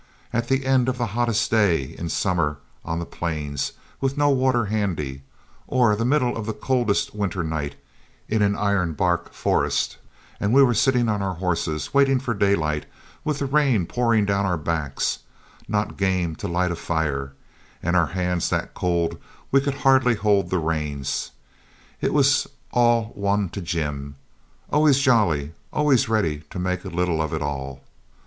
At 0.33 0.47
the 0.47 0.65
end 0.65 0.89
of 0.89 0.97
the 0.97 1.05
hottest 1.13 1.51
day 1.51 1.83
in 1.95 2.09
summer 2.09 2.57
on 2.83 2.97
the 2.97 3.05
plains, 3.05 3.73
with 3.99 4.17
no 4.17 4.31
water 4.31 4.65
handy, 4.65 5.21
or 5.67 5.95
the 5.95 6.03
middle 6.03 6.35
of 6.35 6.47
the 6.47 6.55
coldest 6.55 7.13
winter 7.13 7.43
night 7.43 7.75
in 8.27 8.41
an 8.41 8.55
ironbark 8.55 9.31
forest, 9.31 9.99
and 10.39 10.55
we 10.55 10.73
sitting 10.73 11.07
on 11.07 11.21
our 11.21 11.35
horses 11.35 11.93
waiting 11.93 12.19
for 12.19 12.33
daylight, 12.33 12.87
with 13.23 13.37
the 13.37 13.45
rain 13.45 13.85
pouring 13.85 14.25
down 14.25 14.43
our 14.43 14.57
backs, 14.57 15.19
not 15.67 15.97
game 15.97 16.35
to 16.37 16.47
light 16.47 16.71
a 16.71 16.75
fire, 16.75 17.33
and 17.83 17.95
our 17.95 18.07
hands 18.07 18.49
that 18.49 18.73
cold 18.73 19.19
we 19.51 19.61
could 19.61 19.75
hardly 19.85 20.15
hold 20.15 20.49
the 20.49 20.57
reins, 20.57 21.29
it 22.01 22.11
was 22.11 22.47
all 22.71 23.11
one 23.13 23.49
to 23.49 23.61
Jim. 23.61 24.15
Always 24.71 24.97
jolly, 24.97 25.53
always 25.71 26.09
ready 26.09 26.39
to 26.49 26.57
make 26.57 26.83
little 26.83 27.21
of 27.21 27.35
it 27.35 27.43
all. 27.43 27.83